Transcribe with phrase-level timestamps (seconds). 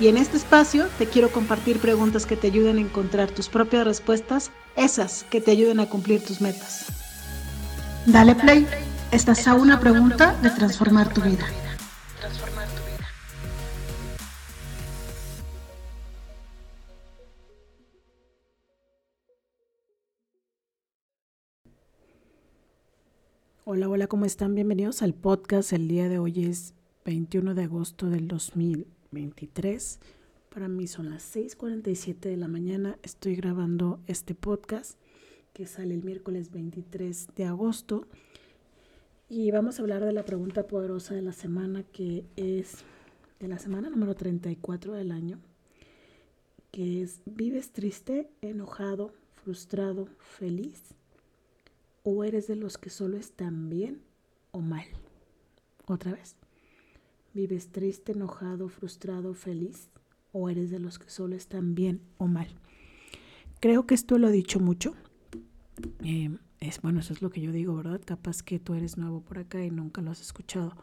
[0.00, 3.84] Y en este espacio te quiero compartir preguntas que te ayuden a encontrar tus propias
[3.84, 6.86] respuestas, esas que te ayuden a cumplir tus metas.
[8.04, 8.66] Dale play,
[9.12, 11.46] estás a una pregunta de transformar tu vida.
[23.66, 24.54] Hola, hola, ¿cómo están?
[24.56, 25.72] Bienvenidos al podcast.
[25.72, 28.86] El día de hoy es 21 de agosto del 2000.
[29.14, 30.00] 23.
[30.50, 32.98] Para mí son las 6:47 de la mañana.
[33.02, 34.98] Estoy grabando este podcast
[35.54, 38.06] que sale el miércoles 23 de agosto.
[39.28, 42.84] Y vamos a hablar de la pregunta poderosa de la semana que es
[43.40, 45.38] de la semana número 34 del año,
[46.70, 50.82] que es ¿vives triste, enojado, frustrado, feliz?
[52.02, 54.02] ¿O eres de los que solo están bien
[54.50, 54.86] o mal?
[55.86, 56.36] Otra vez.
[57.34, 59.90] ¿Vives triste, enojado, frustrado, feliz?
[60.30, 62.46] ¿O eres de los que solo están bien o mal?
[63.58, 64.94] Creo que esto lo he dicho mucho.
[66.04, 68.00] Eh, es bueno, eso es lo que yo digo, ¿verdad?
[68.04, 70.76] Capaz que tú eres nuevo por acá y nunca lo has escuchado.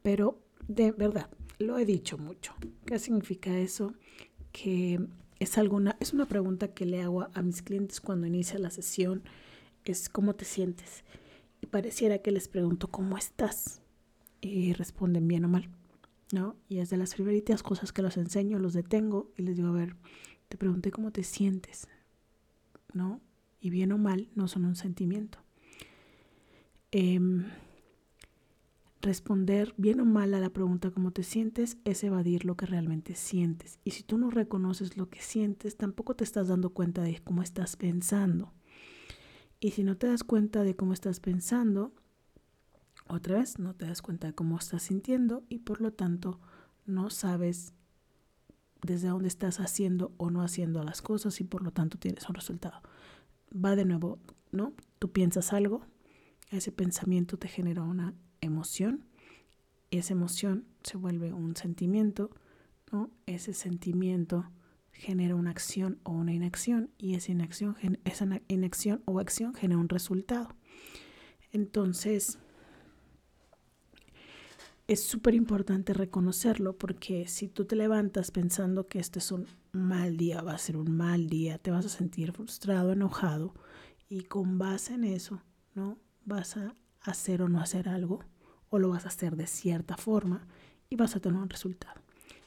[0.00, 2.54] Pero de verdad, lo he dicho mucho.
[2.86, 3.92] ¿Qué significa eso?
[4.52, 5.06] Que
[5.38, 9.22] es alguna, es una pregunta que le hago a mis clientes cuando inicia la sesión.
[9.84, 11.04] Es ¿cómo te sientes?
[11.60, 13.82] Y pareciera que les pregunto ¿cómo estás?
[14.40, 15.68] Y responden bien o mal.
[16.32, 16.56] ¿No?
[16.68, 19.72] Y es de las primeritas cosas que los enseño, los detengo y les digo, a
[19.72, 19.96] ver,
[20.48, 21.88] te pregunté cómo te sientes,
[22.92, 23.20] ¿no?
[23.60, 25.38] Y bien o mal no son un sentimiento.
[26.92, 27.44] Em,
[29.00, 33.14] responder bien o mal a la pregunta cómo te sientes es evadir lo que realmente
[33.14, 33.78] sientes.
[33.84, 37.42] Y si tú no reconoces lo que sientes, tampoco te estás dando cuenta de cómo
[37.42, 38.52] estás pensando.
[39.60, 41.92] Y si no te das cuenta de cómo estás pensando,
[43.10, 46.40] otra vez, no te das cuenta de cómo estás sintiendo y por lo tanto
[46.86, 47.72] no sabes
[48.82, 52.34] desde dónde estás haciendo o no haciendo las cosas y por lo tanto tienes un
[52.34, 52.80] resultado.
[53.52, 54.18] Va de nuevo,
[54.52, 54.72] ¿no?
[54.98, 55.82] Tú piensas algo,
[56.50, 59.04] ese pensamiento te genera una emoción,
[59.90, 62.30] esa emoción se vuelve un sentimiento,
[62.92, 63.10] ¿no?
[63.26, 64.50] Ese sentimiento
[64.92, 69.88] genera una acción o una inacción y esa inacción, esa inacción o acción genera un
[69.88, 70.48] resultado.
[71.52, 72.38] Entonces,
[74.90, 80.16] es súper importante reconocerlo porque si tú te levantas pensando que este es un mal
[80.16, 83.54] día, va a ser un mal día, te vas a sentir frustrado, enojado
[84.08, 85.44] y con base en eso,
[85.76, 85.96] ¿no?
[86.24, 88.24] Vas a hacer o no hacer algo
[88.68, 90.48] o lo vas a hacer de cierta forma
[90.88, 92.02] y vas a tener un resultado.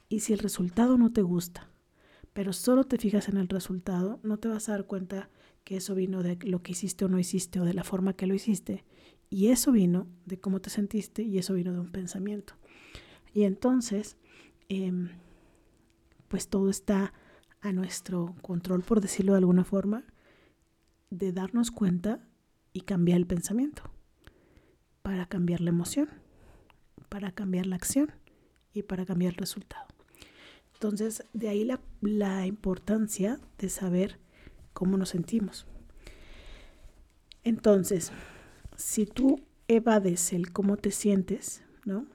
[0.09, 1.69] Y si el resultado no te gusta,
[2.33, 5.29] pero solo te fijas en el resultado, no te vas a dar cuenta
[5.63, 8.27] que eso vino de lo que hiciste o no hiciste o de la forma que
[8.27, 8.83] lo hiciste
[9.33, 12.53] y eso vino de cómo te sentiste y eso vino de un pensamiento.
[13.33, 14.15] Y entonces,
[14.69, 15.09] em,
[16.27, 17.15] pues todo está
[17.59, 20.03] a nuestro control, por decirlo de alguna forma,
[21.09, 22.23] de darnos cuenta
[22.73, 23.81] y cambiar el pensamiento
[25.01, 26.09] para cambiar la emoción,
[27.09, 28.11] para cambiar la acción
[28.71, 29.87] y para cambiar el resultado.
[30.75, 34.19] Entonces, de ahí la, la importancia de saber
[34.73, 35.65] cómo nos sentimos.
[37.43, 38.11] Entonces,
[38.77, 42.05] si tú evades el cómo te sientes, ¿no?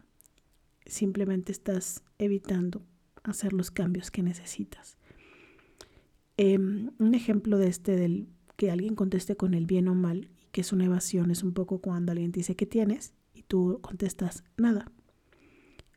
[0.87, 2.83] Simplemente estás evitando
[3.23, 4.97] hacer los cambios que necesitas.
[6.37, 10.63] Em, un ejemplo de este, del que alguien conteste con el bien o mal, que
[10.63, 14.45] es una evasión, es un poco cuando alguien te dice que tienes y tú contestas
[14.57, 14.91] nada.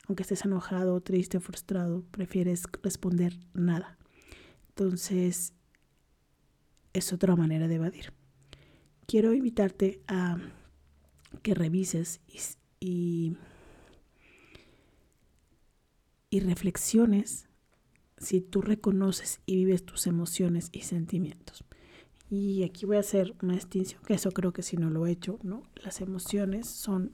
[0.07, 3.97] Aunque estés enojado, triste, frustrado, prefieres responder nada.
[4.69, 5.53] Entonces,
[6.93, 8.13] es otra manera de evadir
[9.11, 10.37] quiero invitarte a
[11.41, 12.21] que revises
[12.79, 13.35] y,
[16.29, 17.47] y, reflexiones
[18.17, 21.63] si tú reconoces y vives tus emociones y sentimientos.
[22.29, 25.11] Y aquí voy a hacer una distinción, que eso creo que si no lo he
[25.11, 25.63] hecho, ¿no?
[25.75, 27.11] Las emociones son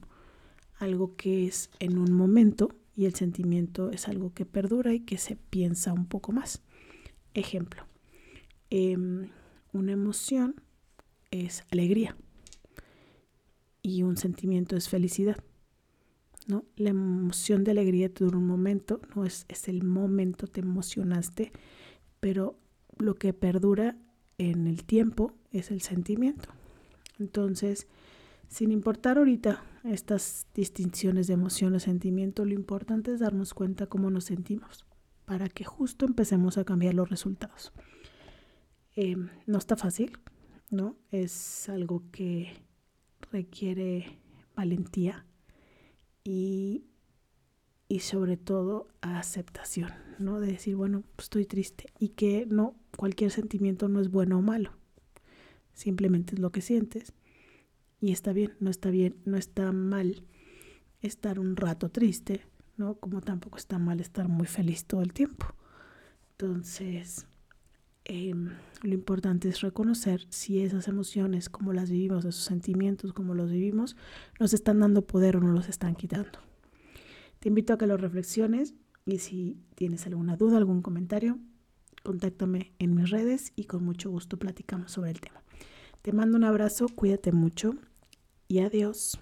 [0.78, 5.18] algo que es en un momento y el sentimiento es algo que perdura y que
[5.18, 6.62] se piensa un poco más.
[7.34, 7.88] Ejemplo,
[8.70, 9.30] em,
[9.72, 10.62] una emoción
[11.32, 12.16] es alegría
[13.82, 15.38] y un sentimiento es felicidad.
[16.48, 16.66] ¿no?
[16.76, 21.52] La emoción de alegría te dura un momento, no es, es el momento, te emocionaste,
[22.20, 22.58] pero
[22.98, 23.98] lo que perdura
[24.38, 26.50] en el tiempo es el sentimiento.
[27.20, 27.88] Entonces,
[28.48, 34.26] sin importar ahorita estas distinciones de emociones, sentimiento, lo importante es darnos cuenta cómo nos
[34.26, 34.86] sentimos
[35.26, 37.74] para que justo empecemos a cambiar los resultados.
[38.96, 40.18] Em, no está fácil,
[40.72, 40.98] ¿no?
[41.12, 42.54] Es algo que
[43.32, 44.20] requiere
[44.56, 45.26] valentía
[46.24, 46.86] y,
[47.88, 50.40] y sobre todo aceptación, ¿no?
[50.40, 54.72] De decir, bueno, estoy triste y que no, cualquier sentimiento no es bueno o malo,
[55.74, 57.14] simplemente es lo que sientes
[58.02, 60.24] y está bien, no está bien, no está mal
[61.02, 62.42] estar un rato triste,
[62.76, 62.96] ¿no?
[62.96, 65.48] Como tampoco está mal estar muy feliz todo el tiempo.
[66.32, 67.28] Entonces,
[68.08, 68.50] em,
[68.82, 73.96] lo importante es reconocer si esas emociones, como las vivimos, esos sentimientos, como los vivimos,
[74.40, 76.40] nos están dando poder o nos los están quitando.
[77.40, 78.74] Te invito a que lo reflexiones
[79.06, 81.40] y si tienes alguna duda, algún comentario,
[82.04, 85.44] contáctame en mis redes y con mucho gusto platicamos sobre el tema.
[86.02, 87.76] Te mando un abrazo, cuídate mucho
[88.48, 89.20] y adiós.